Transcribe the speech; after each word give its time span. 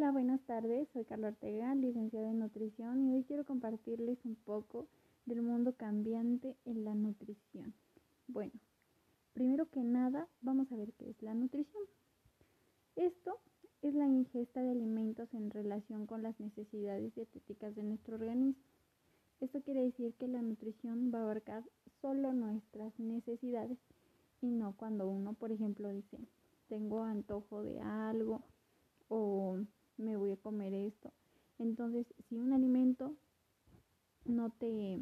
Hola, 0.00 0.12
buenas 0.12 0.40
tardes. 0.46 0.88
Soy 0.94 1.04
Carla 1.04 1.28
Ortega, 1.28 1.74
licenciada 1.74 2.30
en 2.30 2.38
nutrición 2.38 3.04
y 3.04 3.12
hoy 3.12 3.24
quiero 3.24 3.44
compartirles 3.44 4.16
un 4.24 4.34
poco 4.34 4.88
del 5.26 5.42
mundo 5.42 5.74
cambiante 5.76 6.56
en 6.64 6.84
la 6.84 6.94
nutrición. 6.94 7.74
Bueno, 8.26 8.54
primero 9.34 9.68
que 9.68 9.84
nada 9.84 10.26
vamos 10.40 10.72
a 10.72 10.76
ver 10.76 10.94
qué 10.94 11.10
es 11.10 11.20
la 11.20 11.34
nutrición. 11.34 11.82
Esto 12.96 13.40
es 13.82 13.92
la 13.92 14.06
ingesta 14.06 14.62
de 14.62 14.70
alimentos 14.70 15.34
en 15.34 15.50
relación 15.50 16.06
con 16.06 16.22
las 16.22 16.40
necesidades 16.40 17.14
dietéticas 17.14 17.76
de 17.76 17.82
nuestro 17.82 18.14
organismo. 18.14 18.64
Esto 19.42 19.60
quiere 19.60 19.82
decir 19.82 20.14
que 20.14 20.28
la 20.28 20.40
nutrición 20.40 21.12
va 21.14 21.18
a 21.18 21.22
abarcar 21.24 21.62
solo 22.00 22.32
nuestras 22.32 22.98
necesidades 22.98 23.76
y 24.40 24.46
no 24.46 24.74
cuando 24.78 25.06
uno, 25.10 25.34
por 25.34 25.52
ejemplo, 25.52 25.90
dice, 25.90 26.16
tengo 26.70 27.02
antojo 27.02 27.62
de 27.62 27.82
algo 27.82 28.40
o 29.08 29.58
me 30.00 30.16
voy 30.16 30.32
a 30.32 30.36
comer 30.36 30.72
esto. 30.72 31.12
Entonces, 31.58 32.06
si 32.28 32.36
un 32.38 32.52
alimento 32.52 33.14
no 34.24 34.50
te 34.50 34.98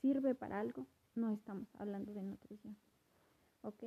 sirve 0.00 0.34
para 0.34 0.60
algo, 0.60 0.86
no 1.14 1.30
estamos 1.30 1.68
hablando 1.78 2.12
de 2.12 2.22
nutrición. 2.22 2.76
¿Ok? 3.62 3.84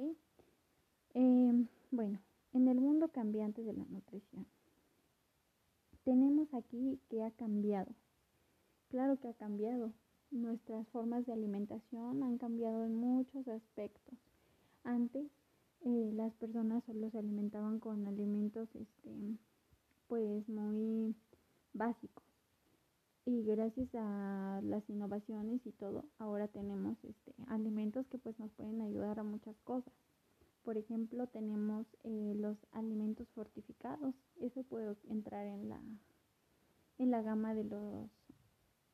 Em, 1.13 1.67
bueno, 1.91 2.19
en 2.53 2.67
el 2.67 2.79
mundo 2.79 3.09
cambiante 3.09 3.63
de 3.63 3.73
la 3.73 3.85
nutrición, 3.85 4.45
tenemos 6.03 6.53
aquí 6.53 6.99
que 7.09 7.23
ha 7.23 7.31
cambiado. 7.31 7.93
Claro 8.89 9.17
que 9.19 9.29
ha 9.29 9.33
cambiado. 9.33 9.93
Nuestras 10.31 10.87
formas 10.89 11.25
de 11.25 11.33
alimentación 11.33 12.23
han 12.23 12.37
cambiado 12.37 12.85
en 12.85 12.95
muchos 12.95 13.47
aspectos. 13.47 14.17
Antes 14.83 15.29
eh, 15.83 16.11
las 16.13 16.33
personas 16.35 16.83
solo 16.85 17.09
se 17.09 17.19
alimentaban 17.19 17.79
con 17.79 18.07
alimentos 18.07 18.69
este, 18.75 19.37
pues 20.11 20.49
muy 20.49 21.15
básicos. 21.71 22.25
Y 23.25 23.43
gracias 23.43 23.87
a 23.95 24.59
las 24.61 24.89
innovaciones 24.89 25.65
y 25.65 25.71
todo 25.71 26.03
ahora 26.19 26.49
tenemos 26.49 26.97
este, 27.05 27.33
alimentos 27.47 28.05
que 28.07 28.17
pues 28.17 28.37
nos 28.37 28.51
pueden 28.51 28.81
ayudar 28.81 29.19
a 29.19 29.23
muchas 29.23 29.55
cosas. 29.61 29.93
Por 30.65 30.75
ejemplo 30.75 31.27
tenemos 31.27 31.87
eh, 32.03 32.33
los 32.35 32.57
alimentos 32.73 33.29
fortificados. 33.29 34.13
Eso 34.41 34.63
puede 34.63 34.97
entrar 35.07 35.45
en 35.45 35.69
la 35.69 35.79
en 36.97 37.09
la 37.09 37.21
gama 37.21 37.53
de 37.53 37.63
los 37.63 38.09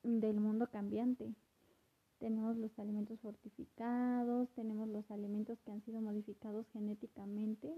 del 0.03 0.39
mundo 0.39 0.69
cambiante. 0.69 1.33
Tenemos 2.19 2.57
los 2.57 2.77
alimentos 2.77 3.19
fortificados, 3.21 4.49
tenemos 4.51 4.87
los 4.87 5.09
alimentos 5.09 5.57
que 5.65 5.71
han 5.71 5.81
sido 5.81 5.99
modificados 5.99 6.67
genéticamente. 6.73 7.73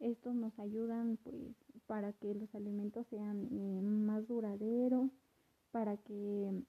Estos 0.00 0.34
nos 0.34 0.56
ayudan 0.60 1.18
pues 1.24 1.56
para 1.86 2.12
que 2.12 2.32
los 2.34 2.54
alimentos 2.54 3.06
sean 3.08 3.48
eh, 3.50 3.82
más 3.82 4.28
duraderos, 4.28 5.10
para 5.72 5.96
que 5.96 6.62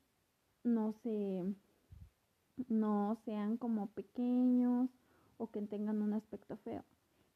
no 0.63 0.93
se 1.03 1.43
no 2.67 3.17
sean 3.25 3.57
como 3.57 3.87
pequeños 3.87 4.89
o 5.37 5.47
que 5.51 5.61
tengan 5.61 6.01
un 6.01 6.13
aspecto 6.13 6.57
feo. 6.57 6.83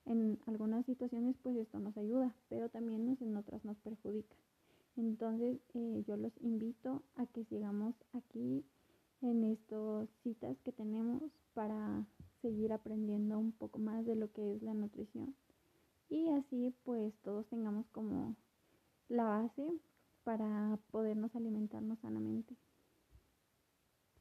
En 0.05 0.39
algunas 0.47 0.85
situaciones 0.85 1.35
pues 1.43 1.55
esto 1.57 1.79
nos 1.79 1.95
ayuda, 1.95 2.35
pero 2.49 2.69
también 2.69 3.15
en 3.21 3.37
otras 3.37 3.63
nos 3.63 3.77
perjudica. 3.77 4.35
Entonces 4.97 5.59
eh, 5.75 6.03
yo 6.07 6.17
los 6.17 6.33
invito 6.41 7.03
a 7.15 7.27
que 7.27 7.45
sigamos 7.45 7.93
aquí 8.13 8.65
en 9.21 9.43
estas 9.43 10.09
citas 10.23 10.57
que 10.63 10.71
tenemos 10.71 11.21
para 11.53 12.07
seguir 12.41 12.73
aprendiendo 12.73 13.37
un 13.37 13.51
poco 13.51 13.77
más 13.77 14.05
de 14.05 14.15
lo 14.15 14.31
que 14.33 14.55
es 14.55 14.63
la 14.63 14.73
nutrición 14.73 15.35
y 16.13 16.29
así 16.29 16.75
pues 16.83 17.11
todos 17.23 17.47
tengamos 17.47 17.87
como 17.91 18.35
la 19.09 19.23
base 19.23 19.67
para 20.23 20.77
podernos 20.91 21.35
alimentarnos 21.35 21.97
sanamente. 22.01 22.55